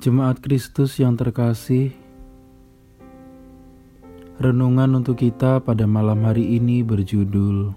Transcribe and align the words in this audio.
Jemaat 0.00 0.40
Kristus 0.40 0.96
yang 0.96 1.12
terkasih, 1.12 1.92
renungan 4.40 4.96
untuk 4.96 5.20
kita 5.20 5.60
pada 5.60 5.84
malam 5.84 6.24
hari 6.24 6.56
ini 6.56 6.80
berjudul 6.80 7.76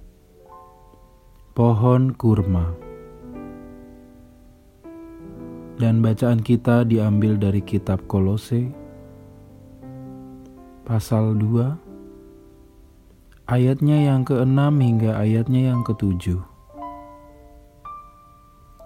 Pohon 1.52 2.16
Kurma. 2.16 2.72
Dan 5.76 6.00
bacaan 6.00 6.40
kita 6.40 6.88
diambil 6.88 7.36
dari 7.36 7.60
kitab 7.60 8.00
Kolose 8.08 8.72
pasal 10.88 11.36
2 11.36 13.52
ayatnya 13.52 14.00
yang 14.00 14.24
ke-6 14.24 14.80
hingga 14.80 15.20
ayatnya 15.20 15.76
yang 15.76 15.84
ke-7. 15.84 16.40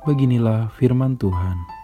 Beginilah 0.10 0.74
firman 0.74 1.22
Tuhan. 1.22 1.77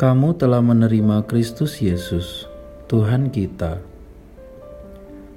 Kamu 0.00 0.32
telah 0.32 0.64
menerima 0.64 1.28
Kristus 1.28 1.76
Yesus, 1.76 2.48
Tuhan 2.88 3.28
kita. 3.28 3.84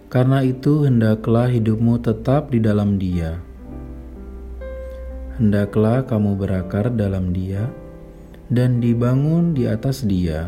Karena 0.08 0.40
itu, 0.40 0.88
hendaklah 0.88 1.52
hidupmu 1.52 2.00
tetap 2.00 2.48
di 2.48 2.64
dalam 2.64 2.96
Dia. 2.96 3.44
Hendaklah 5.36 6.08
kamu 6.08 6.40
berakar 6.40 6.96
dalam 6.96 7.36
Dia 7.36 7.68
dan 8.48 8.80
dibangun 8.80 9.52
di 9.52 9.68
atas 9.68 10.08
Dia, 10.08 10.48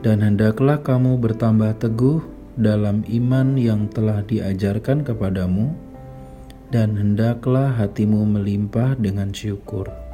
dan 0.00 0.24
hendaklah 0.24 0.80
kamu 0.80 1.20
bertambah 1.20 1.84
teguh 1.84 2.24
dalam 2.56 3.04
iman 3.04 3.60
yang 3.60 3.92
telah 3.92 4.24
diajarkan 4.24 5.04
kepadamu, 5.04 5.68
dan 6.72 6.96
hendaklah 6.96 7.76
hatimu 7.76 8.24
melimpah 8.24 8.96
dengan 8.96 9.36
syukur. 9.36 10.09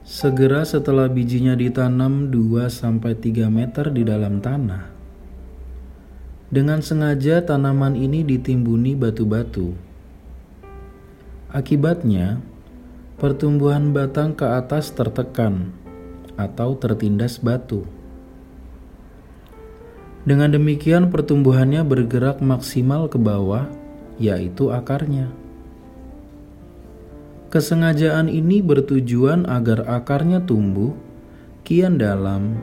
Segera 0.00 0.64
setelah 0.64 1.12
bijinya 1.12 1.52
ditanam 1.52 2.32
2-3 2.32 3.52
meter 3.52 3.92
di 3.92 4.00
dalam 4.00 4.40
tanah. 4.40 4.88
Dengan 6.48 6.80
sengaja 6.80 7.44
tanaman 7.44 7.94
ini 7.94 8.24
ditimbuni 8.24 8.96
batu-batu. 8.96 9.76
Akibatnya, 11.52 12.40
pertumbuhan 13.20 13.92
batang 13.92 14.32
ke 14.32 14.48
atas 14.48 14.88
tertekan 14.96 15.76
atau 16.40 16.80
tertindas 16.80 17.36
batu. 17.36 17.84
Dengan 20.24 20.48
demikian 20.48 21.12
pertumbuhannya 21.12 21.84
bergerak 21.84 22.40
maksimal 22.40 23.12
ke 23.12 23.20
bawah, 23.20 23.68
yaitu 24.16 24.72
akarnya. 24.72 25.28
Kesengajaan 27.50 28.30
ini 28.30 28.62
bertujuan 28.62 29.42
agar 29.50 29.82
akarnya 29.90 30.38
tumbuh 30.46 30.94
kian 31.66 31.98
dalam 31.98 32.54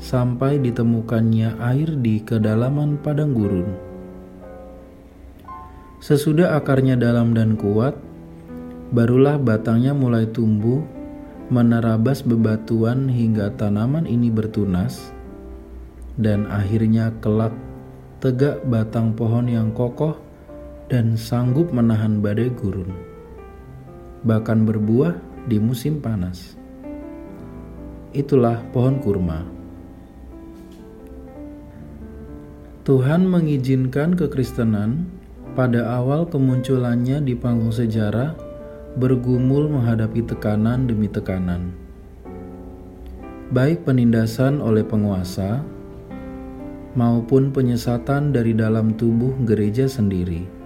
sampai 0.00 0.56
ditemukannya 0.56 1.60
air 1.60 1.92
di 2.00 2.24
kedalaman 2.24 2.96
padang 3.04 3.36
gurun. 3.36 3.68
Sesudah 6.00 6.56
akarnya 6.56 6.96
dalam 6.96 7.36
dan 7.36 7.52
kuat, 7.60 8.00
barulah 8.96 9.36
batangnya 9.36 9.92
mulai 9.92 10.24
tumbuh 10.24 10.88
menerabas 11.52 12.24
bebatuan 12.24 13.12
hingga 13.12 13.52
tanaman 13.60 14.08
ini 14.08 14.32
bertunas 14.32 15.12
dan 16.16 16.48
akhirnya 16.48 17.12
kelak 17.20 17.52
tegak 18.24 18.64
batang 18.64 19.12
pohon 19.12 19.52
yang 19.52 19.68
kokoh 19.76 20.16
dan 20.88 21.20
sanggup 21.20 21.68
menahan 21.76 22.24
badai 22.24 22.48
gurun 22.56 23.09
bahkan 24.26 24.68
berbuah 24.68 25.16
di 25.48 25.56
musim 25.56 26.00
panas. 26.02 26.56
Itulah 28.10 28.60
pohon 28.74 28.98
kurma. 28.98 29.46
Tuhan 32.82 33.28
mengizinkan 33.28 34.18
kekristenan 34.18 35.06
pada 35.54 35.94
awal 35.94 36.26
kemunculannya 36.26 37.22
di 37.22 37.38
panggung 37.38 37.70
sejarah 37.70 38.34
bergumul 38.98 39.70
menghadapi 39.70 40.26
tekanan 40.26 40.90
demi 40.90 41.06
tekanan. 41.06 41.70
Baik 43.54 43.86
penindasan 43.86 44.58
oleh 44.58 44.82
penguasa 44.82 45.62
maupun 46.98 47.54
penyesatan 47.54 48.34
dari 48.34 48.54
dalam 48.54 48.94
tubuh 48.98 49.34
gereja 49.46 49.86
sendiri. 49.86 50.59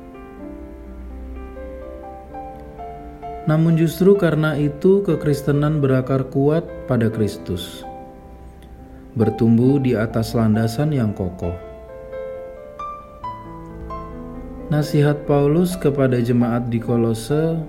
Namun 3.44 3.76
justru 3.76 4.16
karena 4.16 4.56
itu 4.56 5.04
kekristenan 5.04 5.84
berakar 5.84 6.32
kuat 6.32 6.64
pada 6.88 7.12
Kristus. 7.12 7.84
Bertumbuh 9.20 9.76
di 9.76 9.92
atas 9.92 10.32
landasan 10.32 10.96
yang 10.96 11.12
kokoh. 11.12 11.52
Nasihat 14.72 15.28
Paulus 15.28 15.76
kepada 15.76 16.16
jemaat 16.24 16.72
di 16.72 16.80
Kolose 16.80 17.60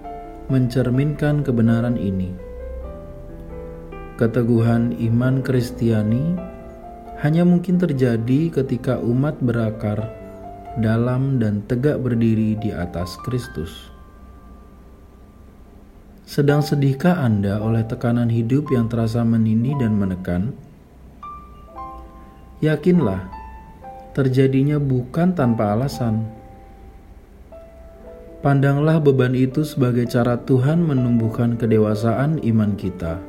mencerminkan 0.47 1.43
kebenaran 1.43 1.99
ini. 1.99 2.31
Keteguhan 4.15 4.95
iman 4.95 5.43
Kristiani 5.43 6.39
hanya 7.19 7.43
mungkin 7.43 7.75
terjadi 7.75 8.47
ketika 8.63 8.95
umat 9.03 9.35
berakar 9.43 10.07
dalam 10.79 11.35
dan 11.35 11.67
tegak 11.67 11.99
berdiri 11.99 12.55
di 12.63 12.71
atas 12.71 13.19
Kristus. 13.27 13.94
Sedang 16.25 16.65
sedihkah 16.65 17.21
Anda 17.21 17.61
oleh 17.61 17.85
tekanan 17.85 18.33
hidup 18.33 18.73
yang 18.73 18.89
terasa 18.89 19.21
menini 19.21 19.77
dan 19.77 19.93
menekan? 19.93 20.57
Yakinlah, 22.65 23.29
terjadinya 24.17 24.81
bukan 24.81 25.37
tanpa 25.37 25.77
alasan. 25.77 26.25
Pandanglah 28.41 28.97
beban 28.97 29.37
itu 29.37 29.61
sebagai 29.61 30.09
cara 30.09 30.41
Tuhan 30.41 30.81
menumbuhkan 30.81 31.61
kedewasaan 31.61 32.41
iman 32.41 32.73
kita. 32.73 33.21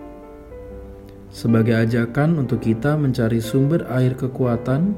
Sebagai 1.28 1.76
ajakan 1.76 2.40
untuk 2.40 2.64
kita 2.64 2.96
mencari 2.96 3.44
sumber 3.44 3.84
air 3.92 4.16
kekuatan 4.16 4.96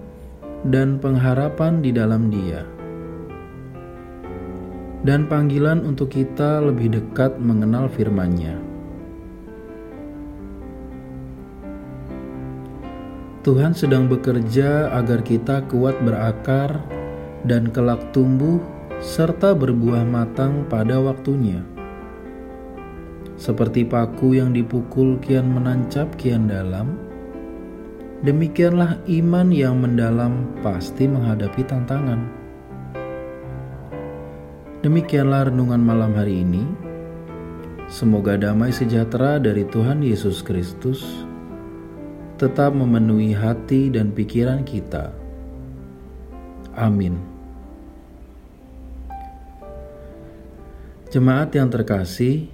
dan 0.71 1.03
pengharapan 1.03 1.83
di 1.83 1.91
dalam 1.91 2.31
Dia 2.31 2.78
dan 5.09 5.25
panggilan 5.25 5.89
untuk 5.89 6.13
kita 6.13 6.61
lebih 6.61 6.93
dekat 6.93 7.41
mengenal 7.41 7.89
firman-Nya. 7.89 8.61
Tuhan 13.41 13.73
sedang 13.73 14.05
bekerja 14.05 14.93
agar 14.93 15.25
kita 15.25 15.65
kuat 15.73 15.97
berakar 16.05 16.85
dan 17.49 17.73
kelak 17.73 18.13
tumbuh 18.13 18.61
serta 19.01 19.57
berbuah 19.57 20.05
matang 20.05 20.69
pada 20.69 21.01
waktunya. 21.01 21.65
Seperti 23.41 23.89
paku 23.89 24.37
yang 24.37 24.53
dipukul 24.53 25.17
kian 25.25 25.49
menancap 25.49 26.13
kian 26.21 26.53
dalam, 26.53 27.01
demikianlah 28.21 29.01
iman 29.09 29.49
yang 29.49 29.81
mendalam 29.81 30.53
pasti 30.61 31.09
menghadapi 31.09 31.65
tantangan. 31.65 32.38
Demikianlah 34.79 35.51
renungan 35.51 35.83
malam 35.83 36.15
hari 36.15 36.47
ini. 36.47 36.63
Semoga 37.91 38.39
damai 38.39 38.71
sejahtera 38.71 39.43
dari 39.43 39.67
Tuhan 39.67 40.07
Yesus 40.07 40.39
Kristus 40.39 41.03
tetap 42.39 42.71
memenuhi 42.79 43.35
hati 43.35 43.91
dan 43.91 44.15
pikiran 44.15 44.63
kita. 44.63 45.11
Amin. 46.79 47.19
Jemaat 51.11 51.59
yang 51.59 51.75
terkasih, 51.75 52.47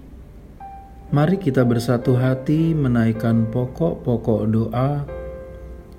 mari 1.13 1.37
kita 1.37 1.61
bersatu 1.61 2.17
hati 2.17 2.73
menaikkan 2.73 3.53
pokok-pokok 3.53 4.43
doa 4.49 5.05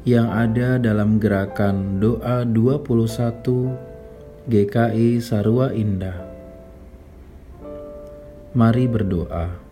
yang 0.09 0.33
ada 0.33 0.81
dalam 0.81 1.21
gerakan 1.21 2.01
doa 2.01 2.41
21 2.41 3.94
GKI 4.45 5.25
Sarua 5.25 5.73
Indah. 5.73 6.21
Mari 8.53 8.85
berdoa. 8.85 9.64